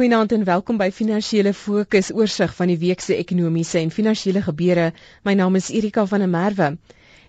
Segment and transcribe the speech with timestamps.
[0.00, 4.86] Goeienaand en welkom by Finansiële Fokus oorsig van die week se ekonomiese en finansiële gebeure.
[5.28, 6.68] My naam is Erika van der Merwe.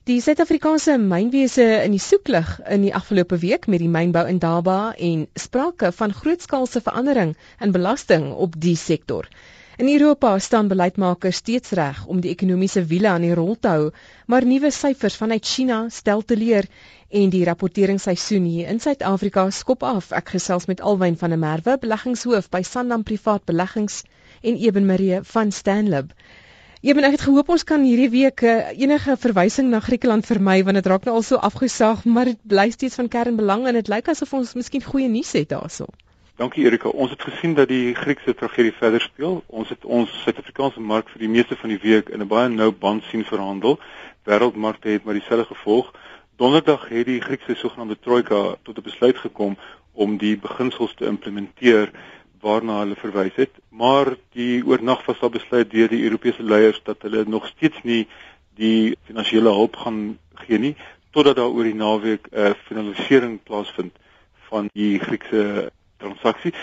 [0.08, 4.78] Die Suid-Afrikaanse mynwese in die soeklig in die afgelope week met die mynbou in Daba
[4.96, 9.28] en sprake van grootskaalse verandering in belasting op die sektor.
[9.78, 13.86] In Europa staan beleidsmakers steeds reg om die ekonomiese wiele aan die rol te hou,
[14.28, 16.68] maar nuwe syfers vanuit China stel te leer
[17.10, 20.12] en die rapporteringsseisoen hier in Suid-Afrika skop af.
[20.12, 24.04] Ek gesels met Alwyn van der Merwe, beleggingshoof by Sanlam Privaat Beleggings
[24.42, 26.12] en Eben Marie van Stanlib.
[26.82, 30.82] Eben, ek het gehoop ons kan hierdie week uh, enige verwysing na Griekeland vermy want
[30.82, 34.12] dit raak nou al so afgesaag, maar dit bly steeds van kernbelang en dit lyk
[34.12, 35.96] asof ons miskien goeie nuus het daaroor.
[36.42, 36.90] Dankie Erika.
[36.90, 39.44] Ons het gesien dat die Griekse tragedie verder speel.
[39.46, 42.72] Ons het ons Suid-Afrikaanse mark vir die meeste van die week in 'n baie nou
[42.72, 43.78] band sien verhandel.
[44.26, 45.92] Wêreldmarkte het maar dieselfde gevolg.
[46.42, 49.58] Donderdag het die Griekse sogenaamde trojka tot 'n besluit gekom
[49.94, 51.92] om die beginsels te implementeer
[52.40, 57.02] waarna hulle verwys het, maar die oornag was daar besluit deur die Europese leiers dat
[57.02, 58.08] hulle nog steeds nie
[58.56, 60.76] die finansiële hulp gaan gee nie
[61.12, 63.94] totdat daar oor die naweek 'n uh, finalisering plaasvind
[64.50, 65.72] van die Griekse
[66.02, 66.54] transaksie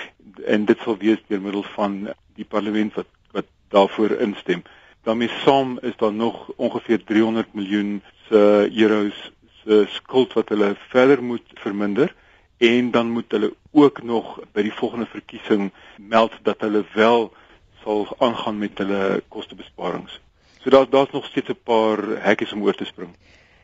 [0.45, 1.97] en dit sal wees deur middel van
[2.39, 4.63] die parlement wat wat daarvoor instem.
[5.03, 11.23] daarmee saam is daar nog ongeveer 300 miljoen se euros se skuld wat hulle verder
[11.23, 12.15] moet verminder
[12.59, 17.33] en dan moet hulle ook nog by die volgende verkiesing meld dat hulle wel
[17.83, 20.21] sal aangaan met hulle kostebesparings.
[20.63, 23.15] So daar daar's nog steeds 'n paar hekkies om oor te spring.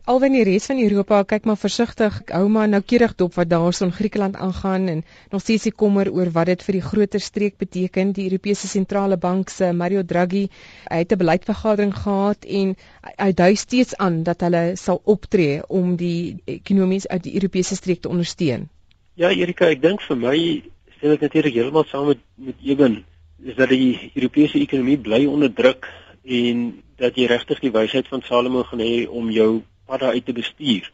[0.05, 4.35] Alwen die res van Europa kyk maar versigtig, hou maar noukeurig dop wat daarson Griekeland
[4.37, 5.01] aangaan en
[5.33, 8.13] nog steeds die kommer oor wat dit vir die groter streek beteken.
[8.13, 10.51] Die Europese sentrale bank se Mario Draghi
[10.93, 12.77] het 'n beleidsvergadering gehad en
[13.17, 18.01] hy dui steeds aan dat hulle sal optree om die ekonomies uit die Europese streek
[18.01, 18.69] te ondersteun.
[19.15, 20.63] Ja, Erika, ek dink vir my
[20.99, 23.05] stel dit natuurlik heeltemal saam met met Eben
[23.43, 25.89] is dat die Europese ekonomie bly onder druk
[26.25, 30.27] en dat jy regtig die wysheid van Salomo gaan hê om jou pad daar uit
[30.27, 30.91] te bestuur.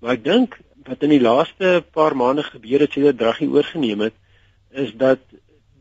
[0.00, 4.14] Maar ek dink wat in die laaste paar maande gebeur het sedert Draghi oorgeneem het,
[4.70, 5.22] is dat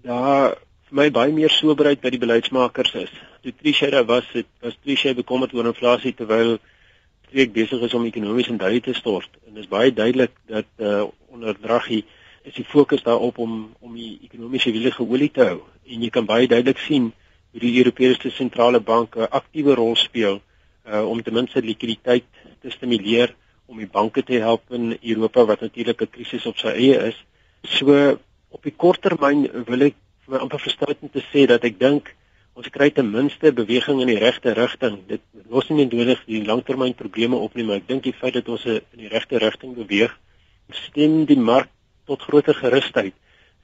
[0.06, 0.56] daar
[0.90, 3.14] vir my baie meer soberheid by die beleidsmakers is.
[3.44, 6.58] Toe Tricia daar was, het was Tricia bekommerd oor inflasie terwyl
[7.28, 9.30] streek besig is om ekonomies in duie te stort.
[9.48, 12.04] En dit is baie duidelik dat uh, onder Draghi
[12.46, 15.62] is die fokus daarop om om die ekonomiese wiele geolie te hou.
[15.90, 17.12] En jy kan baie duidelik sien
[17.52, 20.42] hoe die Europese sentrale banke 'n aktiewe rol speel
[20.88, 22.26] uh, om ten minste likwiditeit
[22.62, 23.36] te stimuleer
[23.66, 27.18] om die banke te help in Europa wat natuurlik 'n krisis op sy eie is.
[27.64, 28.18] So
[28.50, 29.96] op die kort termyn wil ek
[30.26, 32.14] vir my amper verstaan om te sê dat ek dink
[32.56, 35.00] ons kry ten minste beweging in die regte rigting.
[35.08, 38.48] Dit los nie nodig die langtermyn probleme op nie, maar ek dink die feit dat
[38.48, 40.14] ons in die regte rigting beweeg,
[40.72, 41.70] stem die mark
[42.08, 43.14] tot groter gerusheid.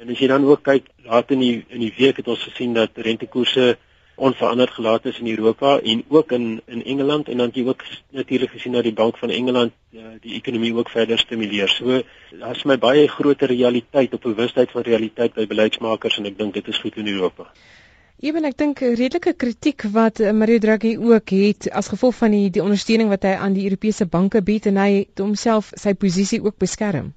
[0.02, 2.74] En as jy dan ook kyk laat in die in die week het ons gesien
[2.74, 3.78] dat rentekoerse
[4.16, 8.50] onveranderd gelaat is in Europa en ook in in Engeland en dan jy ook natuurlik
[8.50, 11.70] gesien dat die Bank van Engeland uh, die ekonomie ook verder stimuleer.
[11.70, 12.02] So
[12.40, 16.68] daar's my baie groter realiteit op bewustheid van realiteit by beleidsmakers en ek dink dit
[16.68, 17.50] is goed in Europa.
[18.22, 22.50] Ewen ek dink redelike kritiek wat eh, Mario Draghi ook het as gevolg van die
[22.54, 26.38] die ondersteuning wat hy aan die Europese banke bied en hy het homself sy posisie
[26.44, 27.16] ook beskerm.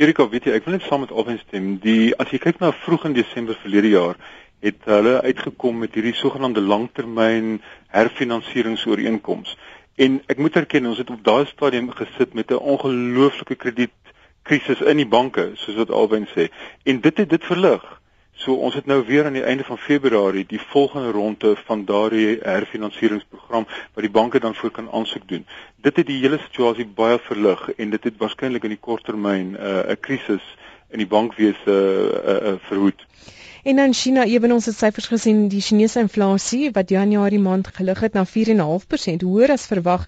[0.00, 1.72] Erika, weet jy, ek wil net saam met Alwyn stem.
[1.80, 4.20] Die as jy kyk na vroeg in Desember verlede jaar,
[4.60, 9.56] het hulle uitgekom met hierdie sogenaamde langtermyn herfinansieringsooreenkoms.
[9.96, 14.96] En ek moet erken ons het op daai stadium gesit met 'n ongelooflike kredietkrisis in
[14.96, 16.48] die banke, soos wat Albin sê.
[16.84, 18.00] En dit het dit verlig.
[18.32, 22.38] So ons het nou weer aan die einde van Februarie die volgende ronde van daardie
[22.42, 25.46] herfinansieringsprogram wat die banke dan voor kan aansoek doen.
[25.76, 29.60] Dit het die hele situasie baie verlig en dit het waarskynlik in die korttermyn uh,
[29.60, 30.56] 'n uh, krisis
[30.88, 33.04] in die bankwese uh, uh, verhoed.
[33.62, 37.98] En dan China, ewen ons het syfers gesien, die Chinese inflasie wat Januarie maand gelig
[38.00, 40.06] het na 4.5%, hoër as verwag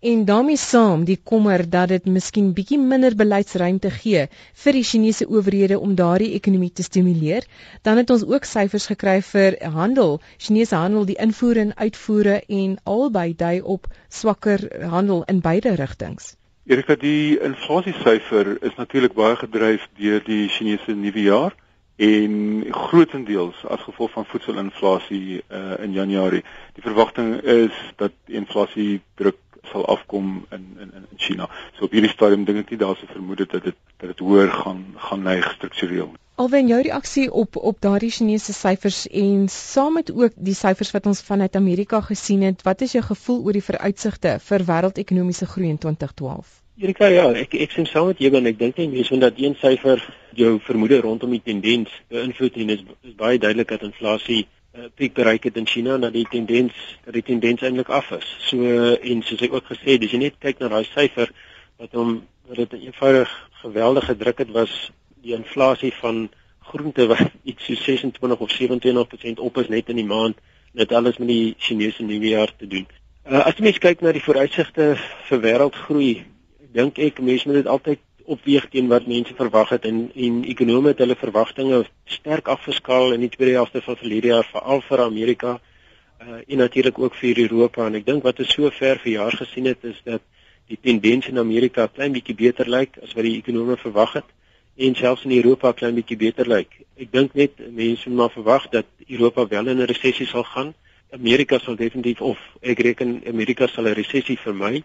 [0.00, 4.22] en daarmee saam die kommer dat dit miskien bietjie minder beleidsruimte gee
[4.64, 7.44] vir die Chinese owerhede om daardie ekonomie te stimuleer.
[7.82, 12.78] Dan het ons ook syfers gekry vir handel, Chinese handel, die invoere en uitvoere en
[12.84, 14.64] albei dui op swakker
[14.96, 16.36] handel in beide rigtings.
[16.64, 21.52] Erika, die inflasiesyfer is natuurlik baie gedryf deur die Chinese nuwe jaar
[21.96, 26.42] en grootendeels as gevolg van voedselinflasie uh, in Januarie.
[26.74, 29.38] Die verwagting is dat inflasie druk
[29.70, 31.48] sal afkom in in in China.
[31.76, 34.50] So op hierdie stadium dink ek nie daar's 'n vermoede dat dit dat dit hoër
[34.50, 36.12] gaan gaan neig struktureel.
[36.34, 41.06] Alwen jou reaksie op op daardie Chinese syfers en saam met ook die syfers wat
[41.06, 45.68] ons vanuit Amerika gesien het, wat is jou gevoel oor die vooruitsigte vir wêreldekonomiese groei
[45.68, 46.63] in 2012?
[46.74, 49.52] Erika, ja, ek ek sien saam met en ek dink nie mense want dat een
[49.60, 50.00] syfer
[50.34, 54.40] jou vermoede rondom die tendens beïnvloed en is, is baie duidelik dat inflasie
[54.74, 56.74] uh, piek bereik het in China en dat die tendens
[57.04, 58.26] dat die tendens eintlik af is.
[58.48, 58.58] So
[58.96, 61.30] en soos ek ook gesê het, as jy net kyk na daai syfer
[61.78, 63.30] wat hom wat dit 'n eenvoudig
[63.62, 64.90] geweldige druk het was
[65.22, 66.28] die inflasie van
[66.58, 70.42] groente wat iets so 26 of 27% op is net in die maand
[70.74, 72.86] dit alles met die Chinese nuwe jaar te doen.
[73.30, 74.96] Uh, as mens kyk na die vooruitsigte
[75.30, 76.33] vir wêreldgroei,
[76.74, 78.02] dink ek mense moet dit altyd
[78.34, 81.84] opweeg teen wat mense verwag het en en ekonome het hulle verwagtinge
[82.18, 86.98] sterk afgeskaal in die tweede helfte van verlede jaar veral vir Amerika uh, en natuurlik
[86.98, 90.00] ook vir Europa en ek dink wat ons so ver vir jaar gesien het is
[90.04, 90.24] dat
[90.72, 94.32] die tendens in Amerika klein bietjie beter lyk as wat die ekonome verwag het
[94.76, 96.72] en selfs in Europa klein bietjie beter lyk.
[96.98, 100.74] Ek dink net mense moet maar verwag dat Europa wel in 'n resessie sal gaan.
[101.12, 104.82] Amerika sal definitief of ek reken Amerika sal 'n resessie vermy.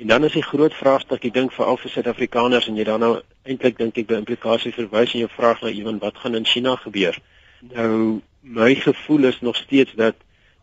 [0.00, 3.10] En dan is die groot vraagstuk, ek dink veral vir Suid-Afrikaners en jy dan nou
[3.44, 6.72] eintlik dink ek by implikasie verwys en jou vraag na iemand wat gaan in China
[6.80, 7.18] gebeur.
[7.74, 10.16] Nou my gevoel is nog steeds dat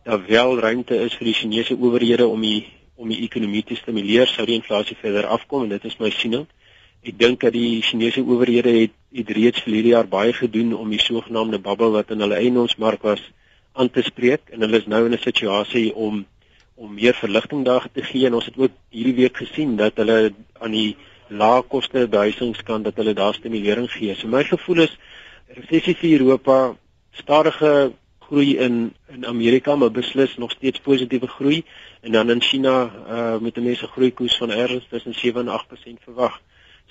[0.07, 2.65] daar wel ruimte is vir die Chinese owerhede om die
[2.97, 6.47] om die ekonomie te stimuleer sou die inflasie verder afkom en dit is my siening.
[7.05, 11.03] Ek dink dat die Chinese owerhede het, het reeds verlede jaar baie gedoen om die
[11.03, 13.21] sogenaamde bubble wat in hulle eiendomsmark was
[13.77, 16.25] aan te spreek en hulle is nou in 'n situasie om
[16.77, 20.33] om meer verligting daar te gee en ons het ook hierdie week gesien dat hulle
[20.61, 20.97] aan die
[21.29, 24.15] lae koste behuisingskant dat hulle daar stimulering gee.
[24.15, 24.93] So my gevoel is
[25.57, 26.75] resessie vir Europa,
[27.17, 27.93] stadige
[28.27, 31.63] groei in in Amerika, maar beslis nog steeds positiewe groei
[32.01, 32.75] en dan in China
[33.07, 36.41] uh met 'n mense groei koers van ergens tussen 7 en 8% verwag.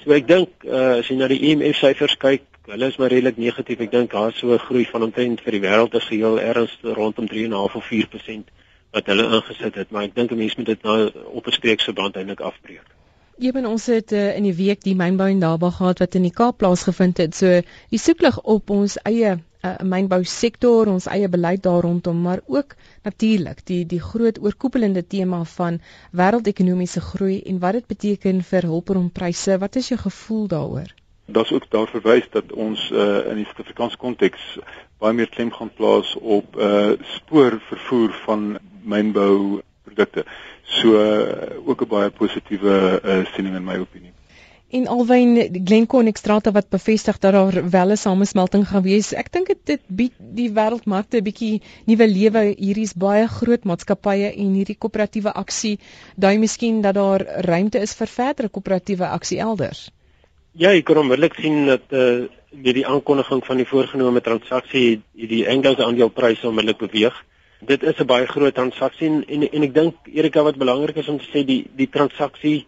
[0.03, 3.09] So ek dink uh as jy na die IMF e syfers kyk, hulle is maar
[3.09, 3.81] redelik negatief.
[3.81, 7.27] Ek dink daar so 'n groei van omtrent vir die wêreld as geheel ergens rondom
[7.29, 8.51] 3.5 of 4%
[8.97, 11.93] wat hulle ingesit het, maar ek dink 'n mens moet dit nou op 'n streekse
[11.93, 12.87] band eintlik afbreek.
[13.39, 16.33] Eben ons het uh, in die week die mynbou en daarbou gehad wat in die
[16.33, 17.35] Kaap plaasgevind het.
[17.37, 17.61] So
[17.91, 22.73] die soeklig op ons eie uh, mynbou sektor, ons eie beleid daar rondom, maar ook
[23.05, 25.81] natuurlik die die groot oorkoepelende tema van
[26.13, 29.59] wêreldekonomiese groei en wat dit beteken vir hulpbronpryse.
[29.59, 30.95] Wat is jou gevoel daaroor?
[31.27, 34.59] Daar's ook daar verwys dat ons uh, in die Suid-Afrikaanse konteks
[34.99, 40.25] baie meer klem gaan plaas op uh spoorvervoer van mynbouprodukte.
[40.79, 44.13] So uh, ook 'n baie positiewe uh, siening in my opinie.
[44.69, 49.13] En alwen Glencore en Xstrata wat bevestig dat daar wel 'n samesmelting gaan wees.
[49.13, 52.43] Ek dink dit bied die wêreldmarkte 'n bietjie nuwe lewe.
[52.59, 55.79] Hierdie is baie groot maatskappye en hierdie koöperatiewe aksie
[56.17, 59.91] dui miskien dat daar ruimte is vir verdere koöperatiewe aksie elders.
[60.53, 65.03] Ja, ek kan onmiddellik sien dat eh uh, met die aankondiging van die voorgenome transaksie
[65.13, 67.25] die Anglo se aandelepryse onmiddellik beweeg
[67.61, 71.09] dit is 'n baie groot transaksie en en, en ek dink Erika wat belangrik is
[71.09, 72.67] om te sê die die transaksie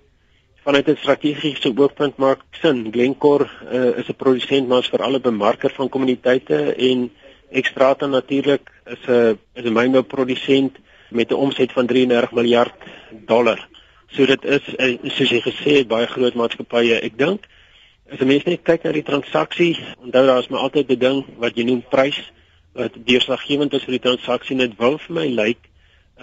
[0.64, 2.92] vanuit 'n strategiese oogpunt maak sin.
[2.92, 7.10] Glencore uh, is 'n produsent maar is veral 'n bemarker van kommuniteite en
[7.50, 10.76] Xstrata natuurlik is 'n is 'n mynbouprodusent
[11.10, 12.74] met 'n omset van 33 miljard
[13.26, 13.68] dollar.
[14.06, 17.00] So dit is uh, soos jy gesê het baie groot maatskappye.
[17.00, 17.44] Ek dink
[18.10, 21.24] as 'n mens net kyk na die transaksie, onthou daar is maar altyd 'n ding
[21.36, 22.32] wat jy noem prys
[22.78, 25.68] wat deurslaggewend is vir die transaksie net wil vir my lyk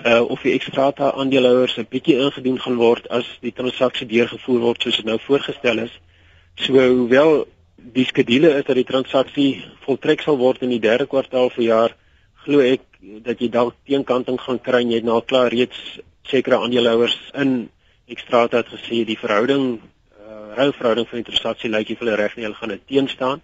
[0.04, 4.82] uh of die ekstrata aandeelhouers 'n bietjie ingedoen gaan word as die transaksie deurgevoer word
[4.82, 5.94] soos dit nou voorgestel is.
[6.56, 7.48] So hoewel
[7.78, 11.96] die skedule is dat die transaksie voltrek sal word in die derde kwartaal van jaar,
[12.44, 12.82] glo ek
[13.24, 17.70] dat jy dalk teenkanting gaan kry en jy het nou klaar reeds sekere aandeelhouers in
[18.08, 19.80] ekstrata het gesê die verhouding
[20.26, 22.88] uh rou verhouding van die transaksie lyk jy vir hulle reg nie hulle gaan dit
[22.88, 23.42] teenstaan.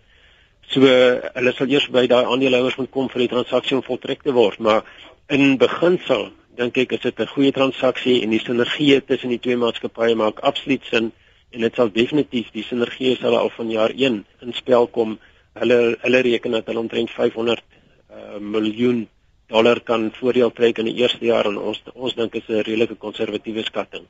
[0.70, 4.34] So hulle sal eers by daai aandeelhouers moet kom vir die transaksie om voltrek te
[4.36, 4.86] word, maar
[5.30, 9.58] in beginsel dink ek is dit 'n goeie transaksie en die sinergie tussen die twee
[9.58, 11.12] maatskappye maak absoluut sin
[11.51, 15.20] en dit sal definitief die sinergie sal al van jaar 1 in spel kom.
[15.53, 17.63] Hulle hulle reken dat hulle omtrent 500
[18.12, 19.08] uh, miljoen
[19.51, 22.98] dollar kan voordeel trek in die eerste jaar en ons ons dink is 'n redelike
[23.05, 24.08] konservatiewe skatting.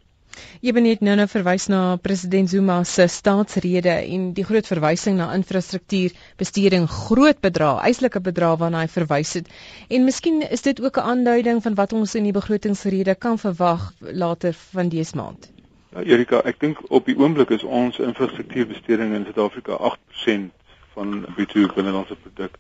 [0.62, 5.34] Jy het net nou-nou verwys na president Zuma se staatsrede en die groot verwysing na
[5.36, 9.50] infrastruktuurbesteding, groot bedrag, eislike bedrag waarna hy verwys het.
[9.90, 13.92] En miskien is dit ook 'n aanduiding van wat ons in die begrotingsrede kan verwag
[14.00, 15.52] later van dese maand.
[15.92, 20.52] Ja, Erika, ek dink op die oomblik is ons infrastruktuurbesteding in Suid-Afrika 8%
[20.94, 22.58] van bruto binnelandse produk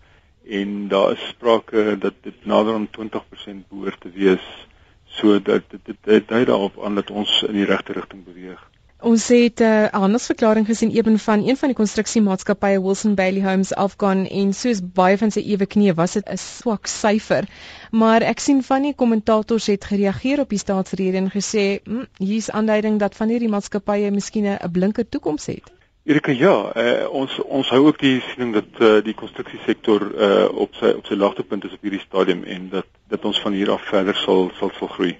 [0.47, 4.69] en daar is sprake dat dit nader aan 20% behoort te wees
[5.11, 8.59] So dat dit dit dui daarop aan dat ons in die regte rigting beweeg.
[9.01, 13.73] Ons het 'n uh, handelsverklaring gesien eben van een van die konstruksiemaatskappye Wilson Bailey Homes
[13.73, 17.49] afgaan en soos baie van sy ewe knie was dit 'n swak syfer.
[17.91, 22.49] Maar ek sien van die kommentators het gereageer op die staatsrede en gesê, hm, hier's
[22.49, 25.71] aanduiding dat van hierdie maatskappye miskien 'n blinker toekoms het.
[26.03, 30.73] Erika ja, uh, ons ons hou ook die siening dat uh, die konstruksiesektor uh, op
[30.79, 33.83] sy op sy laagtepunt is op hierdie stadium en dat dat ons van hier af
[33.85, 35.11] verder sal sal sal groei.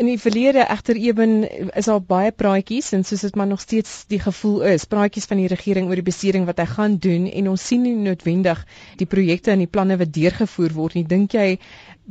[0.00, 1.34] In die verlede egter ewen
[1.76, 5.42] is daar baie praatjies en soos dit maar nog steeds die gevoel is, praatjies van
[5.42, 8.64] die regering oor die besering wat hy gaan doen en ons sien nie noodwendig
[8.98, 11.04] die projekte en die planne wat deurgevoer word nie.
[11.04, 11.58] Dink jy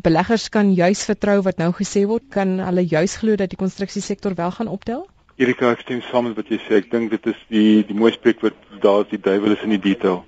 [0.06, 4.38] beleggers kan juis vertrou wat nou gesê word, kan hulle juis glo dat die konstruksiesektor
[4.38, 5.04] wel gaan optel?
[5.42, 6.78] Erika, ek stem saam met wat jy sê.
[6.84, 9.82] Ek dink dit is die die mooi spreekwoord daar is die duiwel is in die
[9.82, 10.22] detail.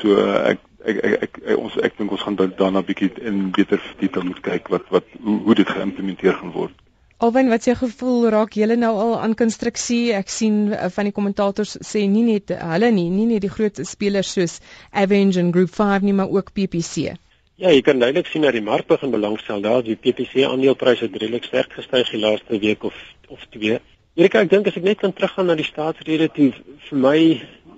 [0.00, 3.80] So ek ek ek, ek, ek ons ek dink ons gaan daarna bietjie in beter
[4.00, 6.76] detail moet kyk wat wat hoe, hoe dit geïmplementeer gaan word.
[7.20, 10.12] Alwen wat se gevoel raak julle nou al aan konstruksie?
[10.16, 13.80] Ek sien uh, van die kommentators sê nie net hulle nie, nie net die groot
[13.84, 14.58] spelers soos
[14.92, 17.12] Avenge en Group 5 nie, maar ook PPC.
[17.60, 19.60] Ja, jy kan duidelik sien dat die mark begin belangstel.
[19.60, 22.96] Daar die PPC aandelepryse het redelik sterk gestyg die laaste week of
[23.28, 23.80] of twee.
[24.16, 26.52] Erika, ek dink as ek net kan teruggaan na die staatsrede toe
[26.88, 27.18] vir my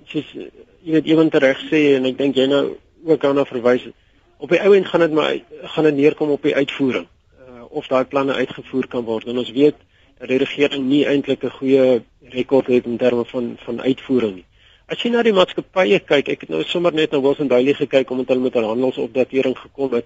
[0.09, 3.85] soos jy weet iemand reg sê en ek dink jy nou ook daarna verwys
[4.43, 5.37] op die ou end gaan dit maar
[5.75, 7.07] gaan dit neerkom op die uitvoering
[7.73, 9.27] of daai planne uitgevoer kan word.
[9.27, 9.77] En ons weet
[10.19, 12.03] dat die regering nie eintlik 'n goeie
[12.35, 14.45] rekord het in terme van van uitvoering nie.
[14.87, 18.09] As jy na die maatskappye kyk, ek het nou sommer net na Wilson Daily gekyk
[18.09, 20.05] omdat hulle met 'n handelsopdatering gekom het.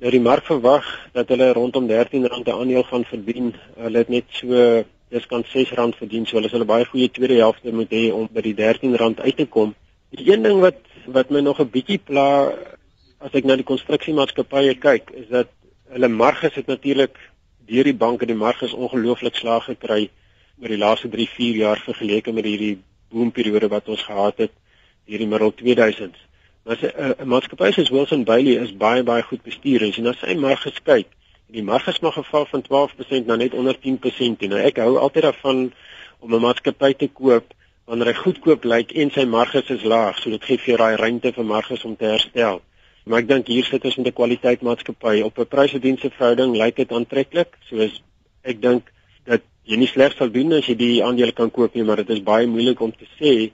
[0.00, 3.54] Nou die mark verwag dat hulle rondom R13 'n aandeel gaan verdien.
[3.76, 6.26] Hulle het net so dis kan R6 verdien.
[6.26, 9.36] So hulle sal 'n baie goeie tweede helfte moet hê om by die R13 uit
[9.36, 9.74] te kom.
[10.10, 12.52] Die een ding wat wat my nog 'n bietjie pla
[13.20, 15.48] as ek na die konstruksiemaatskappye kyk, is dat
[15.90, 17.16] hulle marges het natuurlik
[17.66, 20.10] deur die banke die marges ongelooflik slaag gekry
[20.60, 22.78] oor die laaste 3, 4 jaar vergeleke met hierdie
[23.10, 24.52] boomperiode wat ons gehad het
[25.08, 26.18] hierdie middel 2000s.
[26.64, 26.78] Maar
[27.20, 30.34] 'n maatskappy soos Wilson Bailey is baie baie goed bestuur en as jy na sy
[30.34, 31.06] marges kyk,
[31.48, 35.28] die marges mag geval van 12% na net onder 10% en nou ek hou altyd
[35.28, 35.72] daarvan
[36.20, 37.54] om 'n maatskappy te koop
[37.88, 40.96] wanneer hy goedkoop lyk en sy marges is laag, so dit gee vir jou daai
[40.96, 42.60] ruimte vir marges om te herstel.
[43.08, 46.76] Maar ek dink hier sit ons met 'n kwaliteit maatskappy op 'n pryse-dienste verhouding lyk
[46.76, 47.56] dit aantreklik.
[47.68, 48.02] Soos
[48.42, 48.92] ek dink
[49.24, 52.10] dat jy nie slegs sal doen as jy die aandele kan koop nie, maar dit
[52.10, 53.50] is baie moeilik om te sê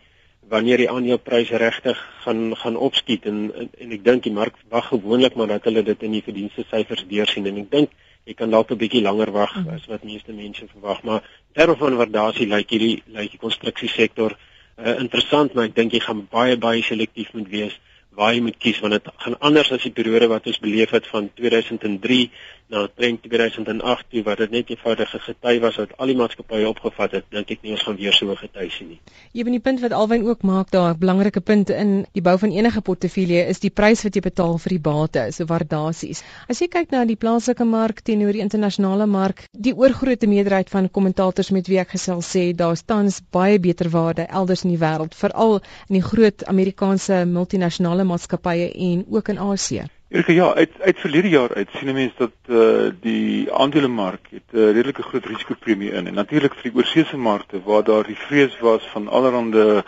[0.48, 4.88] wanneer die aandelepryse regtig gaan gaan opskiet en, en en ek dink die mark wag
[4.92, 8.50] gewoonlik maar dat hulle dit in die verdienste syfers deursien en ek dink jy kan
[8.50, 9.74] dalk 'n bietjie langer wag mhm.
[9.76, 11.22] as wat meeste mense verwag maar
[11.52, 14.36] terwyl van waardasie lyk hierdie lyk die konstruksiesektor
[14.78, 17.80] uh, interessant maar ek dink jy gaan baie baie selektief moet wees
[18.14, 21.06] waar jy moet kies want dit gaan anders as die periode wat ons beleef het
[21.06, 22.30] van 2003
[22.74, 27.14] na trend 2008 toe wat dit net eenvoudige gety was wat al die maatskappye opgevat
[27.18, 28.98] het dink ek nie ons gaan weer so gety sien nie.
[29.36, 32.36] Jy ben die punt wat Alwyn ook maak daar 'n belangrike punt in die bou
[32.38, 36.22] van enige portefeulje is die prys wat jy betaal vir die bate so waardasies.
[36.48, 40.90] As jy kyk na die plaaslike mark teenoor die internasionale mark, die oorgrootste meerderheid van
[40.90, 45.14] kommentators met wie ek gesels sê daar staan baie beter waarde elders in die wêreld
[45.14, 49.84] veral in die groot Amerikaanse multinasjonale maatskappye en ook in Asië.
[50.08, 54.26] Erika, ja, uit uit verlede jaar uit sien 'n mens dat eh uh, die aandelemark
[54.30, 58.06] het 'n uh, redelike groot risikopremie in en natuurlik vir die oorsese markte waar daar
[58.06, 59.82] die vrees was van allerlei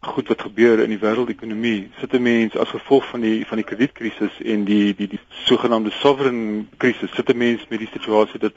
[0.00, 3.66] goed wat gebeur in die wêreldekonomie, sit 'n mens as gevolg van die van die
[3.66, 8.52] kredietkrisis en die die die sogenaamde sovereign krisis, sit 'n mens met die situasie dat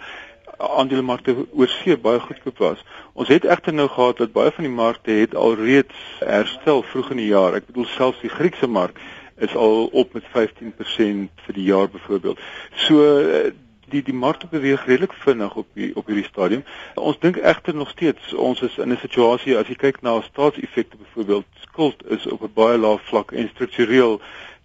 [0.58, 2.84] aandelemarkte oorsee baie goedkoop was.
[3.14, 7.18] Ons het egter nou gehad dat baie van die markte het alreeds herstel vroeg in
[7.18, 7.54] die jaar.
[7.54, 9.00] Ek bedoel selfs die Griekse mark
[9.36, 12.40] is al op met 15% vir die jaar byvoorbeeld.
[12.76, 13.52] So eh,
[13.94, 16.64] die die markte beweeg redelik vinnig op die, op hierdie stadium.
[16.96, 20.98] Ons dink egter nog steeds ons is in 'n situasie as jy kyk na staatseffekte
[20.98, 24.22] byvoorbeeld skuld is op 'n baie lae vlak en struktureel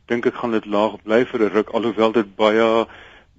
[0.06, 2.87] dink ek gaan dit laag bly vir 'n ruk alhoewel dit baie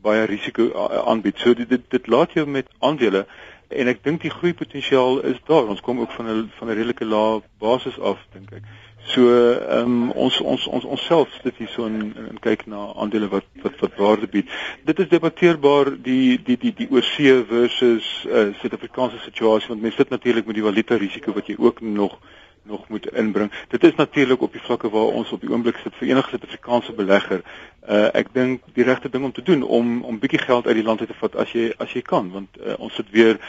[0.01, 0.71] baie risiko
[1.05, 1.37] aanbied.
[1.37, 3.25] So dit dit, dit laat jou met aandele
[3.69, 5.67] en ek dink die groeipotensiaal is daar.
[5.69, 8.63] Ons kom ook van 'n van 'n redelike lae basis af dink ek.
[9.09, 13.27] So ehm um, ons ons ons onsself sit hier so in, in kyk na aandele
[13.27, 14.49] wat wat wat waarde bied.
[14.85, 20.09] Dit is debatteerbaar die die die die oorsee versus uh, Suid-Afrikaanse situasie want mense sit
[20.09, 22.19] natuurlik met die valuta risiko wat jy ook nog
[22.63, 23.51] nog moet inbring.
[23.67, 26.93] Dit is natuurlik op die vlakke waar ons op die oomblik sit vir enige Suid-Afrikaanse
[26.93, 27.41] belegger.
[27.87, 30.83] Uh ek dink die regte ding om te doen om om bietjie geld uit die
[30.83, 33.39] land uit te vat as jy as jy kan want uh, ons sit weer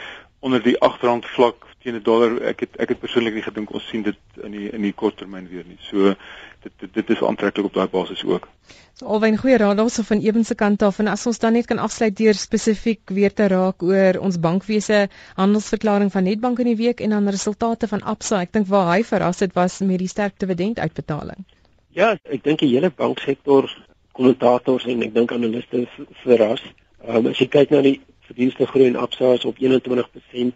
[0.41, 2.41] onder die R8 vlak teen 'n dollar.
[2.43, 5.49] Ek het ek het persoonlik nie gedink ons sien dit in die in die korttermyn
[5.49, 5.79] weer nie.
[5.81, 6.15] So
[6.63, 8.49] dit dit, dit is aantreklik op daai basis ook.
[8.95, 11.67] So alwen goeie raad daarso van Eben se kant af en as ons dan net
[11.67, 16.77] kan afsluit deur spesifiek weer te raak oor ons bankwese handelsverklaring van Nedbank in die
[16.77, 18.41] week en dan resultate van Absa.
[18.41, 21.47] Ek dink waar hy verras het was met die sterk dividend uitbetaling.
[21.93, 23.71] Ja, ek dink die hele banksektor
[24.13, 25.87] kommentators en ek dink analiste
[26.25, 26.63] verras.
[27.09, 30.53] Um, as jy kyk na die verdienste groei in Absa is op 21%.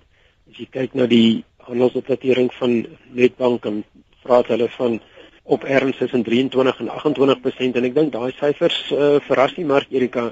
[0.51, 2.85] As jy kyk na die handelsopdatering van
[3.17, 3.83] Nedbank en
[4.25, 5.01] vra hulle van
[5.45, 9.87] op erns tussen 23 en 28% en ek dink daai syfers uh, verras nie maar
[9.91, 10.31] Erika.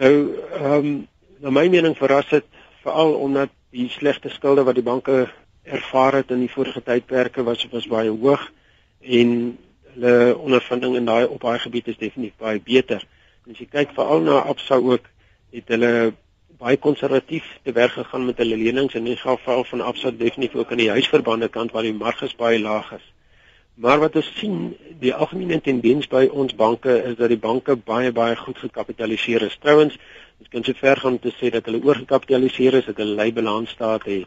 [0.00, 0.14] Nou
[0.60, 0.96] ehm um,
[1.40, 2.44] na my mening verras dit
[2.84, 5.26] veral omdat die slegte skulde wat die banke
[5.64, 8.46] ervaar het in die vorige tydperke was was baie hoog
[9.00, 9.32] en
[9.94, 13.04] hulle ondervinding in daai op daai gebied is definitief baie beter.
[13.44, 15.08] En as jy kyk veral na Absa ook
[15.52, 15.92] het hulle
[16.58, 20.70] baie konservatief te werk gegaan met hulle lenings en in geval van Absa definitief ook
[20.70, 23.04] aan die huisverbande kant waar die marges baie laag is.
[23.76, 28.12] Maar wat ons sien, die algemene tendens by ons banke is dat die banke baie
[28.12, 29.58] baie goed gekapitaliseer is.
[29.60, 29.98] Trouwens,
[30.40, 34.08] ons kan sover gaan om te sê dat hulle oorgekapitaliseer is, dat hulle lei balansstaat
[34.08, 34.24] het.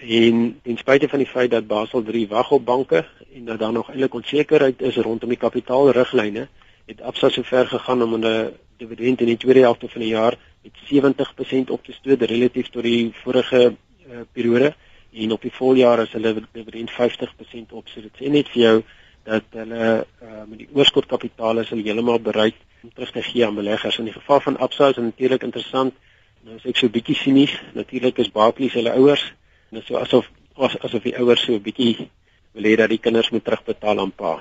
[0.00, 3.72] En ten spyte van die feit dat Basel III wag op banke en dat daar
[3.72, 6.48] nog eintlik onsekerheid is rondom die kapitaalriglyne,
[6.90, 10.72] het Absa sover gegaan om 'n dividend in die tweede helfte van die jaar met
[10.92, 14.74] 70% op te stoot relatief tot die vorige uh, periode
[15.12, 17.88] en op die voljaar is hulle dividend 50% op.
[17.88, 18.76] So dit sê net vir jou
[19.28, 19.88] dat hulle
[20.22, 23.98] uh, met die oorskotkapitaal is hulle heeltemal bereid om terug te gee aan beleggers.
[23.98, 25.96] In die geval van Absa is natuurlik interessant.
[26.46, 29.24] Nou as ek so 'n bietjie sinies, natuurlik is Barclays hulle ouers
[29.70, 32.08] en dit is so asof as, asof die ouers so 'n bietjie
[32.52, 34.32] wil hê dat die kinders moet terugbetaal aan pa.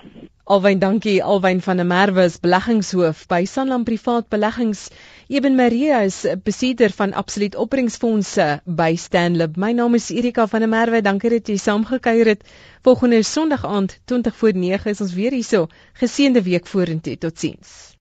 [0.50, 1.20] Alwyn, dankie.
[1.22, 4.88] Alwyn van der Merwe is beleggingshoof by Sanlam Privaat Beleggings.
[5.28, 9.58] Eben Maria is besitter van Absoluut Opbrengsfondse by Stanlib.
[9.62, 11.04] My naam is Erika van der Merwe.
[11.06, 12.50] Dankie dat jy saamgekuier het.
[12.82, 15.68] Volgende Sondag aand 20 voor 9 is ons weer hierso.
[16.02, 17.18] Geseënde week vorentoe.
[17.18, 17.99] Totsiens.